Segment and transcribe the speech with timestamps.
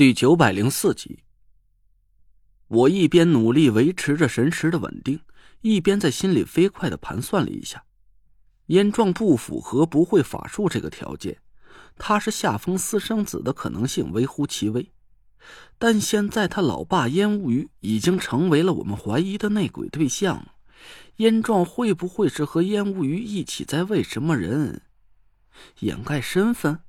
[0.00, 1.24] 第九百零四集，
[2.68, 5.20] 我一边努力维持着神识的稳定，
[5.60, 7.84] 一边在心里飞快的盘算了一下，
[8.68, 11.42] 燕壮不符合不会法术这个条件，
[11.98, 14.90] 他是夏风私生子的可能性微乎其微。
[15.76, 20.48] 但现在他老爸燕无鱼已经成为了我们怀疑的内鬼对象，
[21.16, 24.80] 燕壮会不会是和燕无鱼一起在为什么人
[25.80, 26.80] 掩盖身份？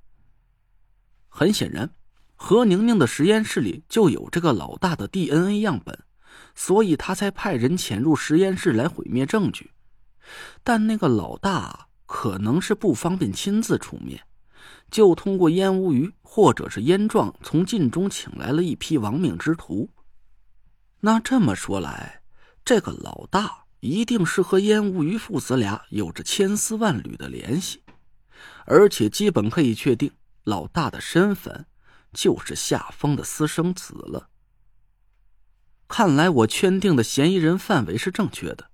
[1.27, 1.93] 很显然。
[2.43, 5.97] 何宁宁的实验室里就有这个老大的 DNA 样本，
[6.55, 9.69] 所以他才派人潜入实验室来毁灭证据。
[10.63, 14.19] 但那个老大可能是不方便亲自出面，
[14.89, 19.87] 就通过烟无鱼或者是烟壮从晋中请来了一批亡命之徒。
[21.01, 22.23] 那这么说来，
[22.65, 27.83] 这个老大一定是和烟无鱼父子俩有着千丝万缕的联系，
[28.65, 30.11] 而且基本可以确定
[30.43, 31.67] 老大的身份。
[32.13, 34.29] 就是夏风的私生子了。
[35.87, 38.69] 看来我圈定的嫌疑人范围是正确的，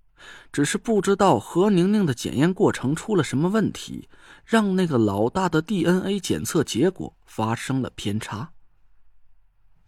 [0.52, 4.08] 只是不知道何宁宁的检验过程出了什么问题，
[4.46, 8.52] 让那个老大的 DNA 检测结果发生了偏差。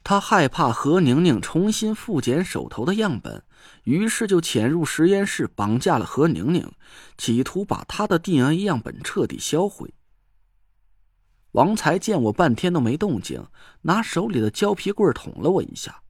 [0.02, 3.44] 他害怕何宁宁重新复检手头的样本，
[3.84, 6.72] 于是就潜入实验室绑架了何宁宁，
[7.17, 9.94] 企图把他的 DNA 样本彻底销毁。
[11.52, 13.45] 王才见我半天都没动静，
[13.81, 16.02] 拿手里的胶皮棍捅了我一下。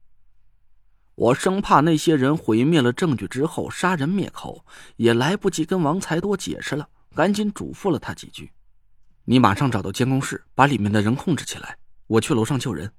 [1.14, 4.64] 我生怕那些人毁灭了证据之后杀人灭口，
[4.96, 8.52] 也来不及跟王才多解释了，赶紧嘱咐了他几句
[9.24, 12.92] ：“你马上找到监控室，把里面的人控制起来，我去楼上救人。”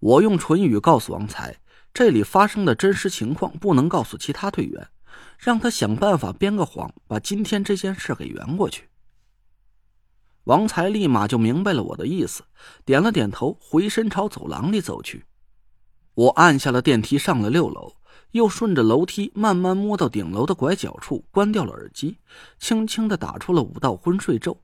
[0.00, 1.56] 我用唇语告诉王才，
[1.92, 4.88] 这里发生的真实情况不能告诉其他队员，
[5.38, 8.88] 让他想办法编个谎，把今天这件事给圆过去。
[10.44, 12.44] 王才立马就明白了我的意思，
[12.84, 15.24] 点了点头，回身朝走廊里走去。
[16.14, 17.96] 我按下了电梯，上了六楼，
[18.32, 22.18] 又顺着楼梯慢慢摸到顶楼的拐角处，关掉了耳机，
[22.58, 24.62] 轻轻的打出了五道昏睡咒。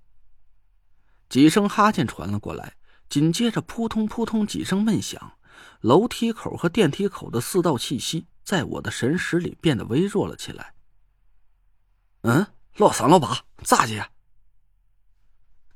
[1.29, 2.75] 几声哈欠传了过来，
[3.09, 5.33] 紧接着扑通扑通几声闷响，
[5.81, 10.75] 楼梯口和电梯口的四道气息在我的神识里变得微弱了起来。
[12.23, 14.11] 嗯，老三老八咋的？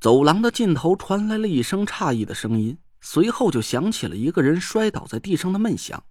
[0.04, 6.04] 走廊的尽头传来了一声诧异的声音，随后就响起了一个人摔倒在地上的闷响。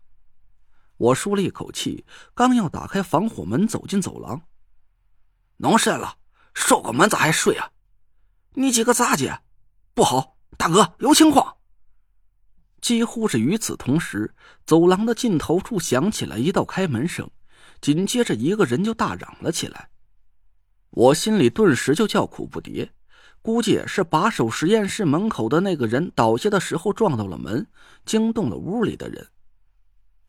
[0.98, 4.42] 我舒了一口气，刚要打开防火门走进走廊，
[5.58, 6.18] 弄甚了？
[6.56, 7.70] 守个门咋还睡啊？
[8.54, 9.44] 你几个咋的？
[9.94, 11.58] 不好，大哥有情况！
[12.82, 14.34] 几乎是与此同时，
[14.66, 17.30] 走廊的尽头处响起了一道开门声，
[17.80, 19.92] 紧接着一个人就大嚷了起来。
[20.90, 22.90] 我心里顿时就叫苦不迭。
[23.44, 27.68] 估计是把守实验室门口的那个人倒下的时候撞到了门，
[28.06, 29.28] 惊动了屋里的人。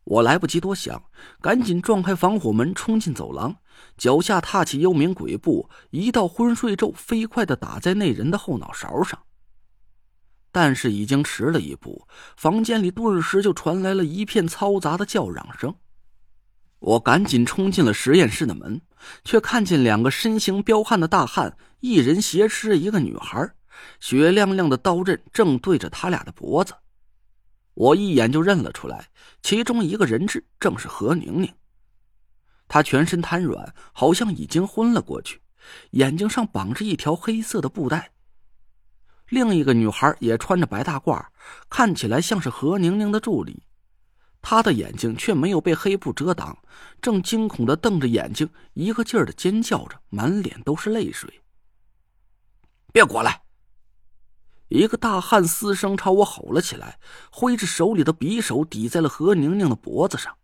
[0.03, 1.05] 我来不及多想，
[1.41, 3.55] 赶紧撞开防火门，冲进走廊，
[3.97, 9.23] 脚下踏起幽冥鬼步，一道昏睡咒飞快的打在那人的后脑勺上。
[10.51, 15.73] 但是已经迟了一步，房间里顿时就传来了一片嘈杂的叫嚷声。
[16.85, 18.79] 我赶紧冲进了实验室的门，
[19.25, 23.51] 却看见两个身形彪悍的大汉，一人挟持着一个女孩，
[24.01, 26.75] 雪亮亮的刀刃正对着他俩的脖子。
[27.73, 29.09] 我一眼就认了出来，
[29.43, 31.51] 其中一个人质正是何宁宁。
[32.69, 35.41] 她全身瘫软，好像已经昏了过去，
[35.93, 38.11] 眼睛上绑着一条黑色的布带。
[39.31, 41.25] 另一个女孩也穿着白大褂，
[41.71, 43.63] 看起来像是何宁宁的助理。
[44.47, 46.59] 他的眼睛却没有被黑布遮挡，
[47.01, 51.41] 正惊恐的瞪着眼睛，一个劲儿的尖叫着，满脸都是泪水。
[52.93, 53.41] 别过来！
[54.69, 56.99] 一个大汉嘶声朝我吼了起来，
[57.33, 60.37] 挥着手里的匕首抵在了何宁宁的脖子上。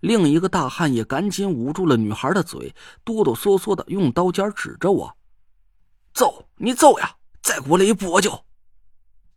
[0.00, 2.74] 另一个大汉也赶紧捂住了女孩的嘴，
[3.04, 5.14] 哆哆嗦嗦的用刀尖指着我
[6.14, 7.14] ：“揍，你揍呀！
[7.42, 8.42] 再过来一步我就……”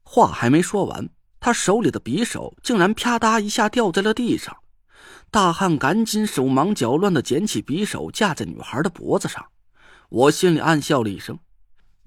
[0.03, 1.09] 话还没说完。
[1.39, 4.57] 他手里的匕首竟然啪嗒一下掉在了地上，
[5.31, 9.45] 大汉赶紧手忙脚乱的捡起匕首架在女孩的脖子上。
[10.09, 11.39] 我心里暗笑了一声，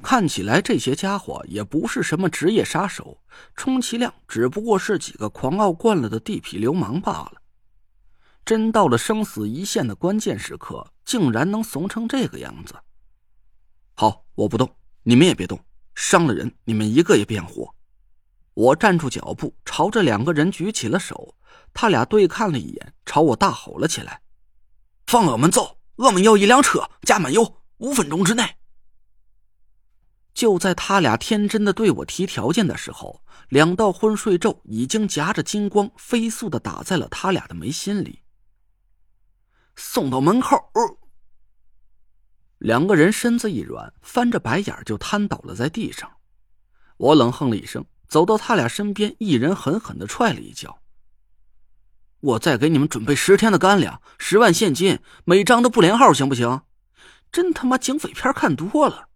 [0.02, 3.19] 看起来这些家伙也不是什么职业杀手，
[3.55, 7.34] 充其量只不过是几个狂傲惯了的地痞流氓罢了。
[8.44, 12.75] 真到了生死一线的关键时刻，竟然能怂成这个样子。
[13.94, 14.69] 好，我不动，
[15.05, 15.61] 你们也别动，
[15.94, 17.73] 伤了人，你们一个也别想活。
[18.54, 21.37] 我站住脚步，朝着两个人举起了手。
[21.75, 24.20] 他俩对看了一眼，朝我大吼了起来
[25.06, 25.78] ：“放我们走！
[25.96, 28.56] 我们要一辆车加满油，五分钟之内。”
[30.34, 38.20] 就在他俩天真的对我提条件的时候，两道昏睡咒已经夹着金光，飞速的打在了他俩的眉心里。
[39.76, 40.58] 送到门口，
[42.58, 46.10] 两个人身子一软，翻着白眼就瘫倒了在地上。
[46.98, 50.80] 我冷哼了一声，走到他俩身边，一人狠狠的踹了一脚。
[52.20, 56.60] 我再给你们准备十天的干粮，十万现金，每张都不连号，行不行？
[57.32, 59.08] 真他妈警匪片看多了。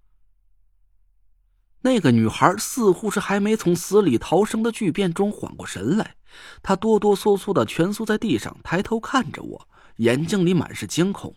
[1.82, 6.16] 那个女孩似乎是还没从死里逃生的巨变中缓过神来，
[6.62, 11.36] 她哆哆嗦嗦的蜷缩在地上，抬头看着我，眼睛里满是惊恐。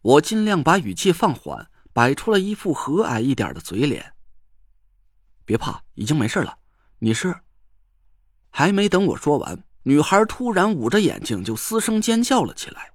[0.00, 4.13] 我尽量把语气放缓，摆出了一副和蔼一点的嘴脸。
[5.44, 6.56] 别怕，已经没事了。
[6.98, 7.34] 你是？
[8.50, 12.92] 还没等我说完，女孩突然捂着眼睛就嘶声尖叫了起来。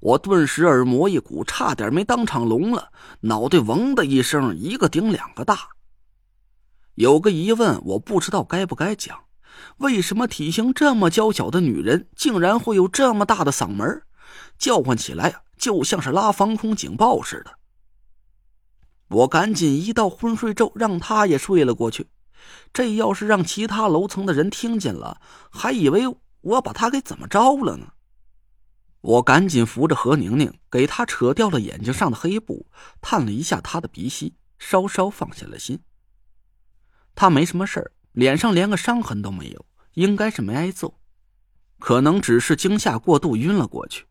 [0.00, 5.68] 我顿时耳膜一鼓，差点没当场聋了，脑袋嗡的一声，一个顶两个大。
[6.94, 9.24] 有个疑问，我不知道该不该讲：
[9.78, 14.02] 为什么体型这么娇小的女人，竟然会有这么大的嗓门？
[14.58, 17.58] 叫唤起来就像是拉防空警报似的。
[19.10, 22.08] 我赶紧一道昏睡咒，让他也睡了过去。
[22.72, 25.20] 这要是让其他楼层的人听见了，
[25.50, 26.04] 还以为
[26.40, 27.92] 我把他给怎么着了呢？
[29.00, 32.66] 我赶紧扶着何宁宁，给她扯掉了眼睛上的黑布，
[33.00, 35.80] 探了一下她的鼻息，稍稍放下了心。
[37.14, 41.00] 他没什么事儿，脸上连个伤痕都没有，应该是没挨揍，
[41.78, 44.06] 可能只是惊吓过度晕了过去。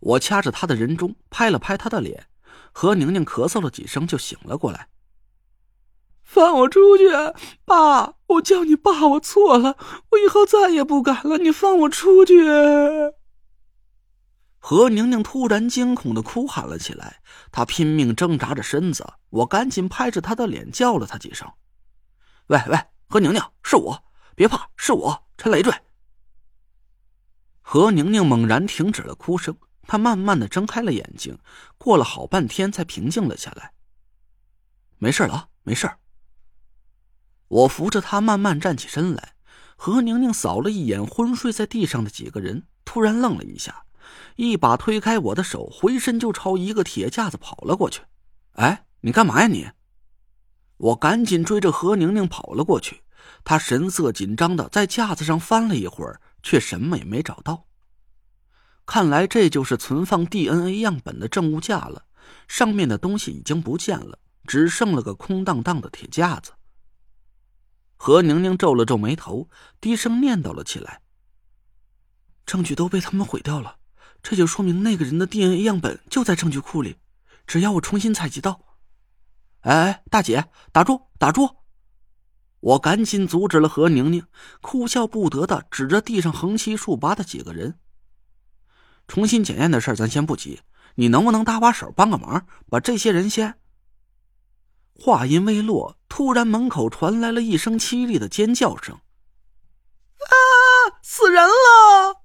[0.00, 2.28] 我掐着他的人中，拍了拍他的脸，
[2.72, 4.88] 何宁宁咳嗽了几声就醒了过来。
[6.22, 7.08] 放我出去，
[7.64, 8.14] 爸！
[8.26, 9.78] 我叫你爸，我错了，
[10.10, 11.38] 我以后再也不敢了。
[11.38, 12.34] 你放我出去！
[14.58, 21.50] 何宁宁突然惊恐的哭喊了起来，她拼命挣扎着身子，我赶紧拍着她的脸，叫了她几声。
[22.48, 22.78] 喂喂，
[23.08, 25.72] 何宁宁，是我，别怕，是我，陈累赘。
[27.62, 29.56] 何宁宁猛然停止了哭声，
[29.88, 31.38] 他慢慢的睁开了眼睛，
[31.78, 33.72] 过了好半天才平静了下来。
[34.98, 35.90] 没事了，没事。
[37.48, 39.32] 我扶着他慢慢站起身来，
[39.76, 43.86] 何宁宁扫了一眼昏睡在地上的几个人，突然愣了一下，
[44.36, 48.02] 一把推开我的手，回身就朝一个铁架子跑了过去。
[48.52, 49.70] 哎，你干嘛呀你？
[50.76, 53.04] 我赶紧追着何宁宁跑了过去，
[53.42, 57.67] 她神色紧张的在架子上翻了一会儿，却什么也没找到。
[58.88, 62.06] 看来这就是存放 DNA 样本的证物架了，
[62.48, 66.52] 上面的东西已经不见了，只剩了个空荡荡的铁架子。
[67.98, 71.02] 何宁宁皱了皱眉头，低声念叨了起来
[72.46, 73.76] ：“证据都被他们毁掉了，
[74.22, 76.96] 这就说明那个人的 DNA 样本就在证据库里，
[77.46, 78.58] 只要我重新采集到。”
[79.60, 81.56] 哎哎，大姐，打住，打住！
[82.60, 84.24] 我赶紧阻止了何宁宁，
[84.62, 87.78] 哭笑不得的指着地上横七竖八的几个人。
[89.08, 90.60] 重新检验的事儿咱先不急，
[90.94, 93.58] 你能不能搭把手帮个忙，把这些人先……”
[94.94, 98.94] 话音未落，突然门口传来了一声凄厉的尖叫声
[100.20, 100.32] ：“啊，
[101.02, 102.22] 死人了！”